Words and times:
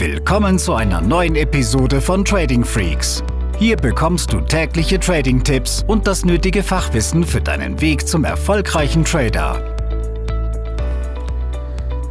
Willkommen 0.00 0.58
zu 0.58 0.72
einer 0.72 1.02
neuen 1.02 1.36
Episode 1.36 2.00
von 2.00 2.24
Trading 2.24 2.64
Freaks. 2.64 3.22
Hier 3.58 3.76
bekommst 3.76 4.32
du 4.32 4.40
tägliche 4.40 4.98
Trading-Tipps 4.98 5.84
und 5.86 6.06
das 6.06 6.24
nötige 6.24 6.62
Fachwissen 6.62 7.22
für 7.22 7.42
deinen 7.42 7.78
Weg 7.82 8.08
zum 8.08 8.24
erfolgreichen 8.24 9.04
Trader. 9.04 9.62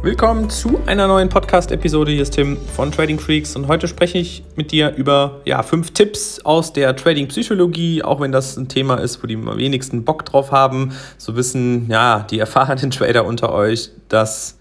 Willkommen 0.02 0.48
zu 0.48 0.80
einer 0.86 1.08
neuen 1.08 1.28
Podcast-Episode. 1.28 2.12
Hier 2.12 2.22
ist 2.22 2.34
Tim 2.34 2.58
von 2.76 2.92
Trading 2.92 3.18
Freaks 3.18 3.56
und 3.56 3.66
heute 3.66 3.88
spreche 3.88 4.18
ich 4.18 4.44
mit 4.54 4.70
dir 4.70 4.94
über 4.94 5.40
ja, 5.44 5.64
fünf 5.64 5.90
Tipps 5.90 6.38
aus 6.44 6.72
der 6.72 6.94
Trading-Psychologie, 6.94 8.04
auch 8.04 8.20
wenn 8.20 8.30
das 8.30 8.56
ein 8.56 8.68
Thema 8.68 9.00
ist, 9.00 9.20
wo 9.20 9.26
die 9.26 9.34
am 9.34 9.58
wenigsten 9.58 10.04
Bock 10.04 10.24
drauf 10.24 10.52
haben. 10.52 10.92
So 11.18 11.34
wissen 11.34 11.88
ja 11.90 12.20
die 12.30 12.38
erfahrenen 12.38 12.90
Trader 12.92 13.24
unter 13.24 13.52
euch, 13.52 13.90
dass 14.08 14.59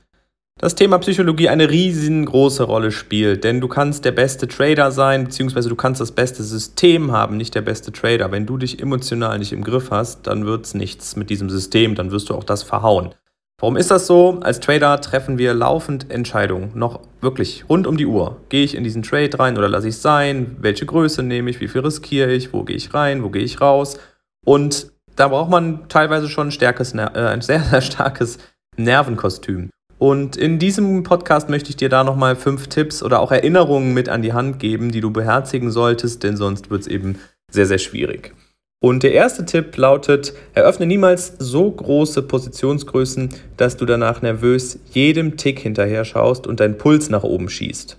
das 0.59 0.75
Thema 0.75 0.99
Psychologie 0.99 1.47
eine 1.47 1.69
riesengroße 1.69 2.63
Rolle 2.63 2.91
spielt, 2.91 3.45
denn 3.45 3.61
du 3.61 3.69
kannst 3.69 4.03
der 4.03 4.11
beste 4.11 4.45
Trader 4.45 4.91
sein, 4.91 5.23
beziehungsweise 5.23 5.69
du 5.69 5.75
kannst 5.75 6.01
das 6.01 6.11
beste 6.11 6.43
System 6.43 7.13
haben, 7.13 7.37
nicht 7.37 7.55
der 7.55 7.61
beste 7.61 7.93
Trader. 7.93 8.31
Wenn 8.33 8.45
du 8.45 8.57
dich 8.57 8.81
emotional 8.81 9.39
nicht 9.39 9.53
im 9.53 9.63
Griff 9.63 9.89
hast, 9.89 10.27
dann 10.27 10.45
wird 10.45 10.65
es 10.65 10.73
nichts 10.73 11.15
mit 11.15 11.29
diesem 11.29 11.49
System, 11.49 11.95
dann 11.95 12.11
wirst 12.11 12.29
du 12.29 12.35
auch 12.35 12.43
das 12.43 12.63
verhauen. 12.63 13.15
Warum 13.61 13.77
ist 13.77 13.89
das 13.89 14.05
so? 14.05 14.39
Als 14.41 14.59
Trader 14.59 14.99
treffen 14.99 15.37
wir 15.37 15.53
laufend 15.53 16.11
Entscheidungen, 16.11 16.71
noch 16.75 16.99
wirklich 17.21 17.63
rund 17.69 17.87
um 17.87 17.95
die 17.95 18.05
Uhr. 18.05 18.37
Gehe 18.49 18.63
ich 18.65 18.75
in 18.75 18.83
diesen 18.83 19.03
Trade 19.03 19.39
rein 19.39 19.57
oder 19.57 19.69
lasse 19.69 19.87
ich 19.87 19.95
es 19.95 20.01
sein? 20.01 20.57
Welche 20.59 20.85
Größe 20.85 21.23
nehme 21.23 21.49
ich? 21.49 21.61
Wie 21.61 21.69
viel 21.69 21.81
riskiere 21.81 22.33
ich? 22.33 22.51
Wo 22.51 22.63
gehe 22.63 22.75
ich 22.75 22.93
rein? 22.93 23.23
Wo 23.23 23.29
gehe 23.29 23.43
ich 23.43 23.61
raus? 23.61 23.97
Und 24.45 24.91
da 25.15 25.29
braucht 25.29 25.49
man 25.49 25.87
teilweise 25.87 26.27
schon 26.27 26.47
ein, 26.47 26.51
stärkes, 26.51 26.93
äh, 26.93 26.99
ein 26.99 27.41
sehr, 27.41 27.61
sehr 27.61 27.81
starkes 27.81 28.39
Nervenkostüm. 28.75 29.69
Und 29.99 30.37
in 30.37 30.59
diesem 30.59 31.03
Podcast 31.03 31.49
möchte 31.49 31.69
ich 31.69 31.75
dir 31.75 31.89
da 31.89 32.05
nochmal 32.05 32.37
fünf 32.37 32.67
Tipps 32.67 33.03
oder 33.03 33.19
auch 33.19 33.33
Erinnerungen 33.33 33.93
mit 33.93 34.07
an 34.07 34.21
die 34.21 34.31
Hand 34.31 34.57
geben, 34.59 34.91
die 34.91 35.01
du 35.01 35.11
beherzigen 35.11 35.71
solltest, 35.71 36.23
denn 36.23 36.37
sonst 36.37 36.71
wird 36.71 36.81
es 36.81 36.87
eben 36.87 37.19
sehr, 37.51 37.65
sehr 37.65 37.79
schwierig. 37.79 38.33
Und 38.81 39.03
der 39.03 39.11
erste 39.11 39.45
Tipp 39.45 39.75
lautet, 39.75 40.33
eröffne 40.53 40.85
niemals 40.85 41.33
so 41.37 41.69
große 41.69 42.21
Positionsgrößen, 42.21 43.29
dass 43.57 43.75
du 43.75 43.85
danach 43.85 44.21
nervös 44.21 44.79
jedem 44.91 45.35
Tick 45.35 45.59
hinterher 45.59 46.05
schaust 46.05 46.47
und 46.47 46.61
dein 46.61 46.77
Puls 46.77 47.09
nach 47.09 47.23
oben 47.23 47.49
schießt. 47.49 47.97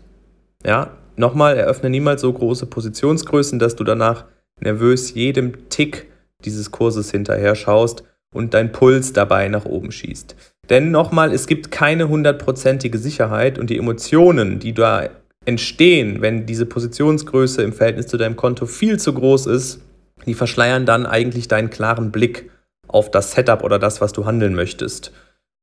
Ja, 0.65 0.97
nochmal, 1.17 1.59
eröffne 1.59 1.91
niemals 1.91 2.23
so 2.23 2.33
große 2.33 2.65
Positionsgrößen, 2.65 3.59
dass 3.59 3.77
du 3.77 3.85
danach 3.85 4.25
nervös 4.61 5.13
jedem 5.13 5.69
Tick 5.69 6.07
dieses 6.47 6.71
Kurses 6.71 7.11
hinterher 7.11 7.55
schaust 7.57 8.05
und 8.35 8.55
dein 8.55 8.73
Puls 8.73 9.13
dabei 9.13 9.49
nach 9.49 9.67
oben 9.67 9.93
schießt. 9.93 10.35
Denn 10.71 10.93
nochmal, 10.93 11.33
es 11.33 11.47
gibt 11.47 11.71
keine 11.71 12.09
hundertprozentige 12.09 12.99
Sicherheit 12.99 13.59
und 13.59 13.71
die 13.71 13.77
Emotionen, 13.77 14.61
die 14.61 14.73
da 14.73 15.09
entstehen, 15.45 16.21
wenn 16.21 16.47
diese 16.47 16.65
Positionsgröße 16.65 17.63
im 17.63 17.73
Verhältnis 17.73 18.07
zu 18.07 18.17
deinem 18.17 18.37
Konto 18.37 18.67
viel 18.67 18.99
zu 18.99 19.13
groß 19.13 19.47
ist, 19.47 19.81
die 20.27 20.35
verschleiern 20.35 20.87
dann 20.87 21.07
eigentlich 21.07 21.49
deinen 21.49 21.71
klaren 21.71 22.13
Blick 22.13 22.51
auf 22.87 23.11
das 23.11 23.33
Setup 23.33 23.65
oder 23.65 23.79
das, 23.79 24.01
was 24.01 24.13
du 24.13 24.27
handeln 24.27 24.55
möchtest. 24.55 25.13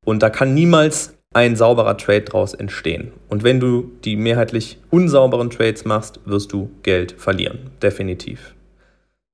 Und 0.05 0.23
da 0.23 0.29
kann 0.29 0.53
niemals 0.53 1.13
ein 1.33 1.55
sauberer 1.55 1.97
Trade 1.97 2.21
draus 2.21 2.53
entstehen. 2.53 3.11
Und 3.29 3.43
wenn 3.43 3.59
du 3.59 3.91
die 4.03 4.15
mehrheitlich 4.15 4.79
unsauberen 4.89 5.49
Trades 5.49 5.85
machst, 5.85 6.19
wirst 6.25 6.51
du 6.53 6.71
Geld 6.83 7.13
verlieren. 7.13 7.71
Definitiv. 7.81 8.55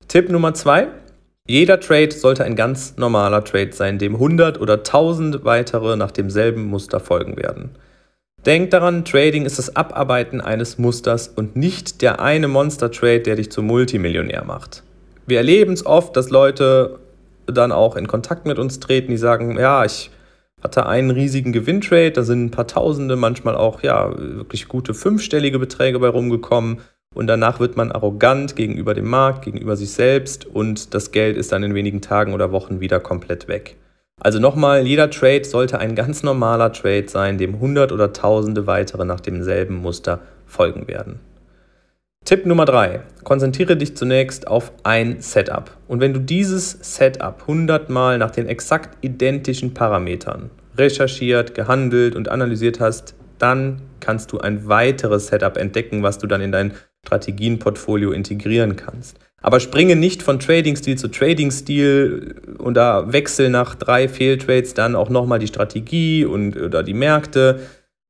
Tipp 0.08 0.28
Nummer 0.28 0.54
zwei. 0.54 0.88
Jeder 1.46 1.78
Trade 1.78 2.10
sollte 2.10 2.42
ein 2.42 2.56
ganz 2.56 2.96
normaler 2.96 3.44
Trade 3.44 3.72
sein, 3.74 3.98
dem 3.98 4.14
100 4.14 4.58
oder 4.62 4.78
1000 4.78 5.44
weitere 5.44 5.94
nach 5.94 6.10
demselben 6.10 6.64
Muster 6.64 7.00
folgen 7.00 7.36
werden. 7.36 7.76
Denk 8.46 8.70
daran, 8.70 9.04
Trading 9.04 9.44
ist 9.44 9.58
das 9.58 9.76
Abarbeiten 9.76 10.40
eines 10.40 10.78
Musters 10.78 11.28
und 11.28 11.54
nicht 11.54 12.00
der 12.00 12.20
eine 12.20 12.48
Monster-Trade, 12.48 13.20
der 13.20 13.36
dich 13.36 13.52
zum 13.52 13.66
Multimillionär 13.66 14.42
macht. 14.44 14.84
Wir 15.26 15.36
erleben 15.36 15.74
es 15.74 15.84
oft, 15.84 16.16
dass 16.16 16.30
Leute 16.30 16.98
dann 17.46 17.72
auch 17.72 17.96
in 17.96 18.06
Kontakt 18.06 18.46
mit 18.46 18.58
uns 18.58 18.80
treten, 18.80 19.10
die 19.10 19.18
sagen, 19.18 19.58
ja, 19.58 19.84
ich 19.84 20.10
hatte 20.62 20.86
einen 20.86 21.10
riesigen 21.10 21.52
Gewinntrade, 21.52 22.12
da 22.12 22.22
sind 22.22 22.46
ein 22.46 22.50
paar 22.50 22.66
Tausende, 22.66 23.16
manchmal 23.16 23.54
auch 23.54 23.82
ja 23.82 24.14
wirklich 24.16 24.66
gute 24.66 24.94
fünfstellige 24.94 25.58
Beträge 25.58 25.98
bei 25.98 26.08
rumgekommen 26.08 26.78
und 27.14 27.26
danach 27.26 27.60
wird 27.60 27.76
man 27.76 27.92
arrogant 27.92 28.56
gegenüber 28.56 28.94
dem 28.94 29.08
Markt, 29.08 29.44
gegenüber 29.44 29.76
sich 29.76 29.92
selbst 29.92 30.44
und 30.46 30.94
das 30.94 31.12
Geld 31.12 31.36
ist 31.36 31.52
dann 31.52 31.62
in 31.62 31.74
wenigen 31.74 32.00
Tagen 32.00 32.34
oder 32.34 32.52
Wochen 32.52 32.80
wieder 32.80 33.00
komplett 33.00 33.48
weg. 33.48 33.76
Also 34.20 34.38
nochmal, 34.38 34.86
jeder 34.86 35.10
Trade 35.10 35.44
sollte 35.44 35.78
ein 35.78 35.94
ganz 35.94 36.22
normaler 36.22 36.72
Trade 36.72 37.08
sein, 37.08 37.38
dem 37.38 37.60
hundert 37.60 37.92
oder 37.92 38.12
tausende 38.12 38.66
weitere 38.66 39.04
nach 39.04 39.20
demselben 39.20 39.76
Muster 39.76 40.20
folgen 40.46 40.86
werden. 40.86 41.20
Tipp 42.24 42.46
Nummer 42.46 42.64
drei: 42.64 43.02
Konzentriere 43.22 43.76
dich 43.76 43.96
zunächst 43.96 44.46
auf 44.46 44.72
ein 44.82 45.20
Setup. 45.20 45.76
Und 45.88 46.00
wenn 46.00 46.14
du 46.14 46.20
dieses 46.20 46.70
Setup 46.80 47.42
100 47.42 47.90
Mal 47.90 48.16
nach 48.16 48.30
den 48.30 48.46
exakt 48.46 49.04
identischen 49.04 49.74
Parametern 49.74 50.50
recherchiert, 50.78 51.54
gehandelt 51.54 52.16
und 52.16 52.28
analysiert 52.28 52.80
hast, 52.80 53.14
dann 53.38 53.82
kannst 54.00 54.32
du 54.32 54.38
ein 54.38 54.68
weiteres 54.68 55.26
Setup 55.26 55.56
entdecken, 55.56 56.02
was 56.02 56.18
du 56.18 56.26
dann 56.26 56.40
in 56.40 56.52
dein 56.52 56.72
Strategienportfolio 57.04 58.12
integrieren 58.12 58.76
kannst. 58.76 59.18
Aber 59.42 59.60
springe 59.60 59.94
nicht 59.94 60.22
von 60.22 60.38
Trading-Stil 60.38 60.96
zu 60.96 61.08
Trading-Stil 61.08 62.56
und 62.56 62.74
da 62.74 63.12
wechsel 63.12 63.50
nach 63.50 63.74
drei 63.74 64.08
Fehltrades 64.08 64.72
dann 64.72 64.96
auch 64.96 65.10
nochmal 65.10 65.38
die 65.38 65.48
Strategie 65.48 66.24
und 66.24 66.56
oder 66.56 66.82
die 66.82 66.94
Märkte. 66.94 67.60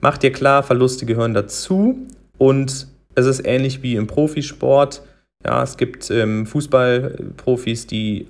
Mach 0.01 0.17
dir 0.17 0.31
klar, 0.31 0.63
Verluste 0.63 1.07
gehören 1.07 1.35
dazu 1.35 1.99
und 2.39 2.87
es 3.17 3.27
ist 3.27 3.45
ähnlich 3.45 3.83
wie 3.83 3.97
im 3.97 4.07
Profisport. 4.07 5.03
Ja, 5.45 5.63
es 5.63 5.77
gibt 5.77 6.09
ähm, 6.11 6.47
Fußballprofis, 6.47 7.89
die 7.89 8.29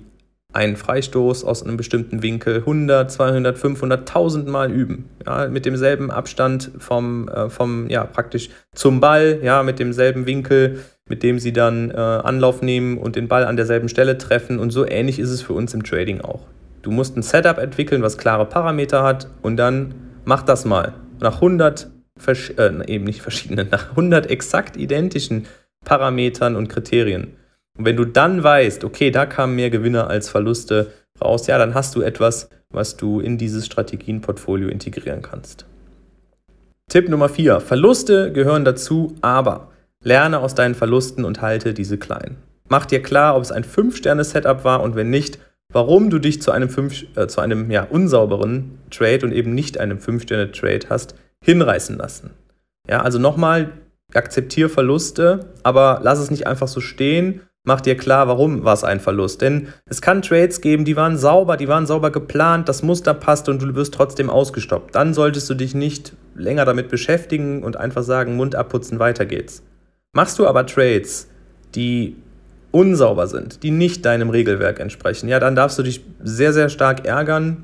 einen 0.55 0.77
Freistoß 0.77 1.43
aus 1.43 1.63
einem 1.63 1.75
bestimmten 1.75 2.23
Winkel 2.23 2.57
100, 2.59 3.11
200, 3.11 3.57
500, 3.57 3.99
1000 4.01 4.47
Mal 4.47 4.71
üben. 4.71 5.09
Ja, 5.25 5.47
mit 5.49 5.65
demselben 5.65 6.11
Abstand 6.11 6.71
vom, 6.77 7.27
äh, 7.27 7.49
vom, 7.49 7.89
ja, 7.89 8.05
praktisch 8.05 8.49
zum 8.73 9.01
Ball, 9.01 9.39
ja, 9.43 9.63
mit 9.63 9.79
demselben 9.79 10.25
Winkel, 10.25 10.79
mit 11.09 11.23
dem 11.23 11.39
sie 11.39 11.51
dann 11.51 11.91
äh, 11.91 11.95
Anlauf 11.95 12.61
nehmen 12.61 12.97
und 12.97 13.17
den 13.17 13.27
Ball 13.27 13.45
an 13.45 13.57
derselben 13.57 13.89
Stelle 13.89 14.17
treffen. 14.17 14.57
Und 14.57 14.71
so 14.71 14.87
ähnlich 14.87 15.19
ist 15.19 15.29
es 15.29 15.41
für 15.41 15.53
uns 15.53 15.73
im 15.73 15.83
Trading 15.83 16.21
auch. 16.21 16.47
Du 16.81 16.91
musst 16.91 17.17
ein 17.17 17.23
Setup 17.23 17.57
entwickeln, 17.57 18.01
was 18.01 18.17
klare 18.17 18.45
Parameter 18.45 19.03
hat 19.03 19.27
und 19.41 19.57
dann 19.57 19.93
mach 20.23 20.41
das 20.41 20.63
mal. 20.63 20.93
Nach 21.19 21.35
100, 21.35 21.89
äh, 22.27 22.69
eben 22.87 23.03
nicht 23.03 23.21
verschiedenen, 23.21 23.67
nach 23.71 23.89
100 23.89 24.29
exakt 24.29 24.77
identischen 24.77 25.47
Parametern 25.83 26.55
und 26.55 26.69
Kriterien 26.69 27.33
und 27.77 27.85
wenn 27.85 27.95
du 27.95 28.05
dann 28.05 28.43
weißt, 28.43 28.83
okay, 28.83 29.11
da 29.11 29.25
kamen 29.25 29.55
mehr 29.55 29.69
Gewinne 29.69 30.07
als 30.07 30.29
Verluste 30.29 30.91
raus, 31.21 31.47
ja, 31.47 31.57
dann 31.57 31.73
hast 31.73 31.95
du 31.95 32.01
etwas, 32.01 32.49
was 32.71 32.97
du 32.97 33.19
in 33.19 33.37
dieses 33.37 33.65
Strategienportfolio 33.65 34.69
integrieren 34.69 35.21
kannst. 35.21 35.65
Tipp 36.89 37.09
Nummer 37.09 37.29
4. 37.29 37.61
Verluste 37.61 38.31
gehören 38.31 38.63
dazu, 38.63 39.15
aber 39.21 39.71
lerne 40.03 40.39
aus 40.39 40.55
deinen 40.55 40.75
Verlusten 40.75 41.25
und 41.25 41.41
halte 41.41 41.73
diese 41.73 41.97
klein. 41.97 42.37
Mach 42.69 42.85
dir 42.85 43.01
klar, 43.01 43.35
ob 43.35 43.43
es 43.43 43.51
ein 43.51 43.63
5-Sterne-Setup 43.63 44.63
war 44.63 44.81
und 44.81 44.95
wenn 44.95 45.09
nicht, 45.09 45.39
warum 45.71 46.09
du 46.09 46.19
dich 46.19 46.41
zu 46.41 46.51
einem, 46.51 46.69
5, 46.69 47.17
äh, 47.17 47.27
zu 47.27 47.41
einem 47.41 47.69
ja, 47.71 47.83
unsauberen 47.83 48.79
Trade 48.91 49.25
und 49.25 49.31
eben 49.33 49.53
nicht 49.53 49.79
einem 49.79 49.97
5-Sterne-Trade 49.97 50.87
hast 50.89 51.15
hinreißen 51.43 51.97
lassen. 51.97 52.31
Ja, 52.87 53.01
also 53.01 53.19
nochmal, 53.19 53.71
akzeptiere 54.13 54.69
Verluste, 54.69 55.47
aber 55.63 55.99
lass 56.03 56.19
es 56.19 56.31
nicht 56.31 56.47
einfach 56.47 56.67
so 56.67 56.81
stehen, 56.81 57.41
mach 57.65 57.81
dir 57.81 57.97
klar, 57.97 58.27
warum 58.27 58.63
war 58.63 58.73
es 58.73 58.83
ein 58.83 58.99
Verlust. 58.99 59.41
Denn 59.41 59.67
es 59.85 60.01
kann 60.01 60.21
Trades 60.21 60.61
geben, 60.61 60.85
die 60.85 60.95
waren 60.95 61.17
sauber, 61.17 61.57
die 61.57 61.67
waren 61.67 61.85
sauber 61.85 62.11
geplant, 62.11 62.69
das 62.69 62.83
Muster 62.83 63.13
passt 63.13 63.49
und 63.49 63.61
du 63.61 63.75
wirst 63.75 63.93
trotzdem 63.93 64.29
ausgestoppt. 64.29 64.95
Dann 64.95 65.13
solltest 65.13 65.49
du 65.49 65.55
dich 65.55 65.75
nicht 65.75 66.13
länger 66.35 66.65
damit 66.65 66.89
beschäftigen 66.89 67.63
und 67.63 67.77
einfach 67.77 68.03
sagen, 68.03 68.35
Mund 68.35 68.55
abputzen, 68.55 68.99
weiter 68.99 69.25
geht's. 69.25 69.63
Machst 70.13 70.39
du 70.39 70.47
aber 70.47 70.65
Trades, 70.65 71.27
die 71.75 72.15
unsauber 72.71 73.27
sind, 73.27 73.63
die 73.63 73.71
nicht 73.71 74.05
deinem 74.05 74.29
Regelwerk 74.29 74.79
entsprechen, 74.79 75.29
ja, 75.29 75.39
dann 75.39 75.55
darfst 75.55 75.79
du 75.79 75.83
dich 75.83 76.03
sehr, 76.23 76.53
sehr 76.53 76.69
stark 76.69 77.05
ärgern, 77.05 77.63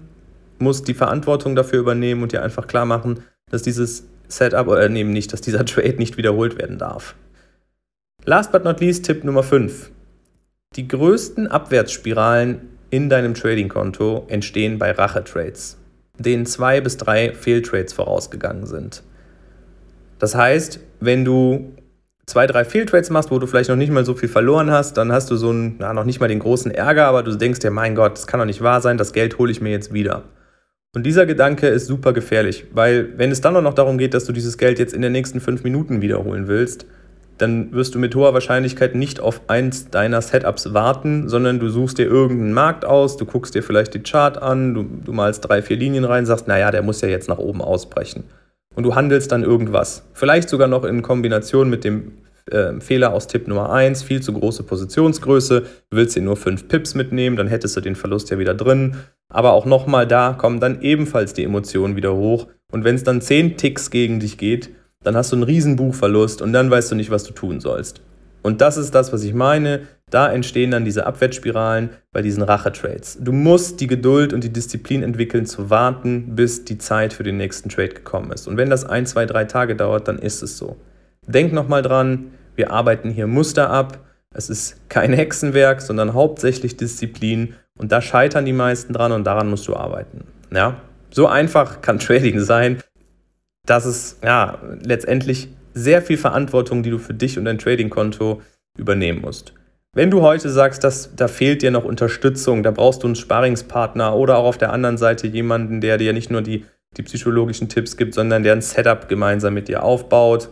musst 0.59 0.87
die 0.87 0.93
Verantwortung 0.93 1.55
dafür 1.55 1.79
übernehmen 1.79 2.23
und 2.23 2.31
dir 2.31 2.43
einfach 2.43 2.67
klar 2.67 2.85
machen, 2.85 3.19
dass 3.49 3.61
dieses 3.61 4.05
Setup, 4.27 4.67
oder 4.67 4.83
äh, 4.83 4.89
nehmen 4.89 5.11
nicht, 5.11 5.33
dass 5.33 5.41
dieser 5.41 5.65
Trade 5.65 5.97
nicht 5.97 6.17
wiederholt 6.17 6.57
werden 6.57 6.77
darf. 6.77 7.15
Last 8.25 8.51
but 8.51 8.63
not 8.63 8.79
least 8.79 9.05
Tipp 9.05 9.23
Nummer 9.23 9.43
5. 9.43 9.91
Die 10.77 10.87
größten 10.87 11.47
Abwärtsspiralen 11.47 12.61
in 12.91 13.09
deinem 13.09 13.33
Trading-Konto 13.33 14.25
entstehen 14.29 14.79
bei 14.79 14.91
Rache-Trades, 14.91 15.77
denen 16.17 16.45
zwei 16.45 16.79
bis 16.79 16.95
drei 16.95 17.33
Fehltrades 17.33 17.91
vorausgegangen 17.91 18.65
sind. 18.65 19.03
Das 20.17 20.33
heißt, 20.33 20.79
wenn 21.01 21.25
du 21.25 21.73
zwei, 22.25 22.47
drei 22.47 22.63
Fehltrades 22.63 23.09
machst, 23.09 23.31
wo 23.31 23.39
du 23.39 23.47
vielleicht 23.47 23.69
noch 23.69 23.75
nicht 23.75 23.91
mal 23.91 24.05
so 24.05 24.13
viel 24.13 24.29
verloren 24.29 24.71
hast, 24.71 24.95
dann 24.95 25.11
hast 25.11 25.29
du 25.29 25.35
so 25.35 25.49
einen, 25.49 25.75
na, 25.79 25.93
noch 25.93 26.05
nicht 26.05 26.21
mal 26.21 26.29
den 26.29 26.39
großen 26.39 26.71
Ärger, 26.71 27.07
aber 27.07 27.23
du 27.23 27.35
denkst 27.35 27.59
dir, 27.59 27.71
mein 27.71 27.93
Gott, 27.93 28.13
das 28.13 28.25
kann 28.25 28.39
doch 28.39 28.45
nicht 28.45 28.61
wahr 28.61 28.79
sein, 28.79 28.97
das 28.97 29.11
Geld 29.11 29.39
hole 29.39 29.51
ich 29.51 29.59
mir 29.59 29.71
jetzt 29.71 29.91
wieder. 29.91 30.23
Und 30.95 31.05
dieser 31.05 31.25
Gedanke 31.25 31.67
ist 31.67 31.87
super 31.87 32.13
gefährlich, 32.13 32.67
weil 32.71 33.17
wenn 33.17 33.31
es 33.31 33.41
dann 33.41 33.57
auch 33.57 33.61
noch 33.61 33.73
darum 33.73 33.97
geht, 33.97 34.13
dass 34.13 34.23
du 34.23 34.31
dieses 34.31 34.57
Geld 34.57 34.79
jetzt 34.79 34.93
in 34.93 35.01
den 35.01 35.11
nächsten 35.11 35.41
fünf 35.41 35.65
Minuten 35.65 36.01
wiederholen 36.01 36.47
willst, 36.47 36.85
dann 37.41 37.71
wirst 37.73 37.95
du 37.95 37.99
mit 37.99 38.15
hoher 38.15 38.33
Wahrscheinlichkeit 38.33 38.95
nicht 38.95 39.19
auf 39.19 39.41
eins 39.47 39.89
deiner 39.89 40.21
Setups 40.21 40.73
warten, 40.73 41.27
sondern 41.27 41.59
du 41.59 41.69
suchst 41.69 41.97
dir 41.97 42.05
irgendeinen 42.05 42.53
Markt 42.53 42.85
aus, 42.85 43.17
du 43.17 43.25
guckst 43.25 43.55
dir 43.55 43.63
vielleicht 43.63 43.93
die 43.93 44.03
Chart 44.03 44.41
an, 44.41 44.73
du, 44.73 44.83
du 44.83 45.11
malst 45.11 45.47
drei, 45.47 45.61
vier 45.61 45.77
Linien 45.77 46.05
rein, 46.05 46.25
sagst, 46.25 46.47
naja, 46.47 46.71
der 46.71 46.83
muss 46.83 47.01
ja 47.01 47.07
jetzt 47.07 47.29
nach 47.29 47.39
oben 47.39 47.61
ausbrechen. 47.61 48.25
Und 48.75 48.83
du 48.83 48.95
handelst 48.95 49.31
dann 49.31 49.43
irgendwas. 49.43 50.07
Vielleicht 50.13 50.49
sogar 50.49 50.67
noch 50.67 50.83
in 50.83 51.01
Kombination 51.01 51.69
mit 51.69 51.83
dem 51.83 52.13
äh, 52.49 52.79
Fehler 52.79 53.13
aus 53.13 53.27
Tipp 53.27 53.47
Nummer 53.47 53.71
1, 53.71 54.03
viel 54.03 54.21
zu 54.21 54.33
große 54.33 54.63
Positionsgröße, 54.63 55.61
du 55.61 55.97
willst 55.97 56.15
dir 56.15 56.21
nur 56.21 56.37
5 56.37 56.67
Pips 56.67 56.95
mitnehmen, 56.95 57.35
dann 57.35 57.47
hättest 57.47 57.75
du 57.75 57.81
den 57.81 57.95
Verlust 57.95 58.29
ja 58.29 58.37
wieder 58.37 58.53
drin. 58.53 58.97
Aber 59.29 59.53
auch 59.53 59.65
nochmal 59.65 60.07
da 60.07 60.33
kommen 60.33 60.59
dann 60.59 60.81
ebenfalls 60.81 61.33
die 61.33 61.43
Emotionen 61.43 61.95
wieder 61.95 62.13
hoch. 62.13 62.47
Und 62.71 62.83
wenn 62.83 62.95
es 62.95 63.03
dann 63.03 63.21
10 63.21 63.57
Ticks 63.57 63.89
gegen 63.89 64.19
dich 64.19 64.37
geht, 64.37 64.69
dann 65.03 65.15
hast 65.15 65.31
du 65.31 65.35
einen 65.35 65.43
riesen 65.43 65.75
Buchverlust 65.75 66.41
und 66.41 66.53
dann 66.53 66.69
weißt 66.69 66.91
du 66.91 66.95
nicht, 66.95 67.11
was 67.11 67.23
du 67.23 67.33
tun 67.33 67.59
sollst. 67.59 68.01
Und 68.43 68.61
das 68.61 68.77
ist 68.77 68.95
das, 68.95 69.13
was 69.13 69.23
ich 69.23 69.33
meine. 69.33 69.81
Da 70.09 70.31
entstehen 70.31 70.71
dann 70.71 70.83
diese 70.83 71.05
Abwärtsspiralen 71.05 71.91
bei 72.11 72.21
diesen 72.21 72.43
Rachetrades. 72.43 73.17
Du 73.21 73.31
musst 73.31 73.79
die 73.79 73.87
Geduld 73.87 74.33
und 74.33 74.43
die 74.43 74.51
Disziplin 74.51 75.03
entwickeln, 75.03 75.45
zu 75.45 75.69
warten, 75.69 76.35
bis 76.35 76.65
die 76.65 76.77
Zeit 76.77 77.13
für 77.13 77.23
den 77.23 77.37
nächsten 77.37 77.69
Trade 77.69 77.89
gekommen 77.89 78.31
ist. 78.31 78.47
Und 78.47 78.57
wenn 78.57 78.69
das 78.69 78.83
ein, 78.83 79.05
zwei, 79.05 79.25
drei 79.25 79.45
Tage 79.45 79.75
dauert, 79.75 80.07
dann 80.07 80.19
ist 80.19 80.41
es 80.43 80.57
so. 80.57 80.75
Denk 81.27 81.53
nochmal 81.53 81.81
dran, 81.81 82.31
wir 82.55 82.71
arbeiten 82.71 83.09
hier 83.09 83.27
Muster 83.27 83.69
ab. 83.69 83.99
Es 84.33 84.49
ist 84.49 84.89
kein 84.89 85.13
Hexenwerk, 85.13 85.81
sondern 85.81 86.13
hauptsächlich 86.13 86.75
Disziplin. 86.77 87.53
Und 87.77 87.91
da 87.91 88.01
scheitern 88.01 88.45
die 88.45 88.53
meisten 88.53 88.93
dran 88.93 89.11
und 89.11 89.25
daran 89.25 89.49
musst 89.49 89.67
du 89.67 89.75
arbeiten. 89.75 90.25
Ja? 90.53 90.81
So 91.09 91.27
einfach 91.27 91.81
kann 91.81 91.99
Trading 91.99 92.39
sein 92.39 92.81
dass 93.65 93.85
es 93.85 94.19
ja 94.23 94.59
letztendlich 94.81 95.49
sehr 95.73 96.01
viel 96.01 96.17
Verantwortung, 96.17 96.83
die 96.83 96.89
du 96.89 96.97
für 96.97 97.13
dich 97.13 97.37
und 97.37 97.45
dein 97.45 97.57
Trading-Konto 97.57 98.41
übernehmen 98.77 99.21
musst. 99.21 99.53
Wenn 99.93 100.09
du 100.09 100.21
heute 100.21 100.49
sagst, 100.49 100.83
dass 100.83 101.15
da 101.15 101.27
fehlt 101.27 101.61
dir 101.61 101.71
noch 101.71 101.83
Unterstützung, 101.83 102.63
da 102.63 102.71
brauchst 102.71 103.03
du 103.03 103.07
einen 103.07 103.15
Sparingspartner 103.15 104.15
oder 104.15 104.37
auch 104.37 104.45
auf 104.45 104.57
der 104.57 104.71
anderen 104.71 104.97
Seite 104.97 105.27
jemanden, 105.27 105.81
der 105.81 105.97
dir 105.97 106.13
nicht 106.13 106.31
nur 106.31 106.41
die, 106.41 106.65
die 106.95 107.03
psychologischen 107.03 107.67
Tipps 107.67 107.97
gibt, 107.97 108.13
sondern 108.13 108.43
der 108.43 108.53
ein 108.53 108.61
Setup 108.61 109.09
gemeinsam 109.09 109.53
mit 109.53 109.67
dir 109.67 109.83
aufbaut 109.83 110.49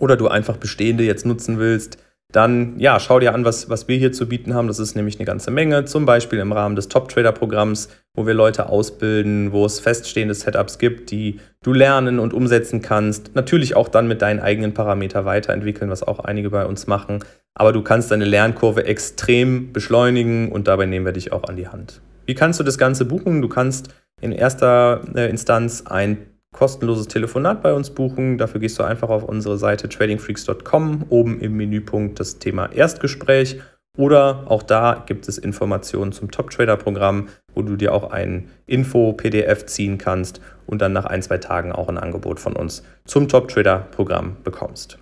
oder 0.00 0.16
du 0.16 0.28
einfach 0.28 0.56
bestehende 0.56 1.02
jetzt 1.02 1.26
nutzen 1.26 1.58
willst, 1.58 1.98
dann 2.32 2.78
ja, 2.78 2.98
schau 2.98 3.20
dir 3.20 3.34
an, 3.34 3.44
was, 3.44 3.68
was 3.68 3.88
wir 3.88 3.96
hier 3.96 4.12
zu 4.12 4.28
bieten 4.28 4.54
haben. 4.54 4.66
Das 4.66 4.78
ist 4.78 4.96
nämlich 4.96 5.18
eine 5.18 5.26
ganze 5.26 5.50
Menge, 5.50 5.84
zum 5.84 6.06
Beispiel 6.06 6.38
im 6.38 6.52
Rahmen 6.52 6.76
des 6.76 6.88
Top-Trader-Programms, 6.88 7.88
wo 8.14 8.26
wir 8.26 8.34
Leute 8.34 8.68
ausbilden, 8.68 9.52
wo 9.52 9.64
es 9.66 9.80
feststehende 9.80 10.34
Setups 10.34 10.78
gibt, 10.78 11.10
die 11.10 11.40
du 11.62 11.72
lernen 11.72 12.18
und 12.18 12.32
umsetzen 12.32 12.82
kannst. 12.82 13.34
Natürlich 13.34 13.76
auch 13.76 13.88
dann 13.88 14.08
mit 14.08 14.22
deinen 14.22 14.40
eigenen 14.40 14.74
Parameter 14.74 15.24
weiterentwickeln, 15.24 15.90
was 15.90 16.02
auch 16.02 16.20
einige 16.20 16.50
bei 16.50 16.64
uns 16.64 16.86
machen. 16.86 17.22
Aber 17.54 17.72
du 17.72 17.82
kannst 17.82 18.10
deine 18.10 18.24
Lernkurve 18.24 18.86
extrem 18.86 19.72
beschleunigen 19.72 20.50
und 20.50 20.68
dabei 20.68 20.86
nehmen 20.86 21.04
wir 21.04 21.12
dich 21.12 21.32
auch 21.32 21.44
an 21.44 21.56
die 21.56 21.68
Hand. 21.68 22.00
Wie 22.24 22.34
kannst 22.34 22.58
du 22.58 22.64
das 22.64 22.78
Ganze 22.78 23.04
buchen? 23.04 23.42
Du 23.42 23.48
kannst 23.48 23.94
in 24.20 24.32
erster 24.32 25.02
äh, 25.14 25.28
Instanz 25.28 25.84
ein 25.86 26.18
kostenloses 26.52 27.08
Telefonat 27.08 27.62
bei 27.62 27.72
uns 27.72 27.90
buchen. 27.90 28.38
Dafür 28.38 28.60
gehst 28.60 28.78
du 28.78 28.84
einfach 28.84 29.08
auf 29.08 29.24
unsere 29.24 29.58
Seite 29.58 29.88
tradingfreaks.com, 29.88 31.06
oben 31.08 31.40
im 31.40 31.56
Menüpunkt 31.56 32.20
das 32.20 32.38
Thema 32.38 32.66
Erstgespräch. 32.72 33.60
Oder 33.98 34.44
auch 34.46 34.62
da 34.62 35.02
gibt 35.06 35.28
es 35.28 35.36
Informationen 35.36 36.12
zum 36.12 36.30
Top-Trader-Programm, 36.30 37.28
wo 37.54 37.62
du 37.62 37.76
dir 37.76 37.92
auch 37.92 38.10
ein 38.10 38.48
Info-PDF 38.66 39.66
ziehen 39.66 39.98
kannst 39.98 40.40
und 40.66 40.80
dann 40.80 40.94
nach 40.94 41.04
ein, 41.04 41.20
zwei 41.20 41.38
Tagen 41.38 41.72
auch 41.72 41.88
ein 41.88 41.98
Angebot 41.98 42.40
von 42.40 42.54
uns 42.56 42.82
zum 43.04 43.28
Top-Trader-Programm 43.28 44.38
bekommst. 44.44 44.98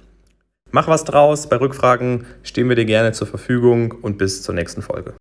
Mach 0.72 0.88
was 0.88 1.04
draus, 1.04 1.48
bei 1.48 1.56
Rückfragen 1.56 2.26
stehen 2.42 2.68
wir 2.68 2.76
dir 2.76 2.84
gerne 2.84 3.12
zur 3.12 3.26
Verfügung 3.26 3.92
und 3.92 4.18
bis 4.18 4.42
zur 4.42 4.54
nächsten 4.54 4.82
Folge. 4.82 5.14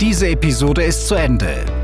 Diese 0.00 0.28
Episode 0.28 0.82
ist 0.82 1.08
zu 1.08 1.14
Ende. 1.14 1.83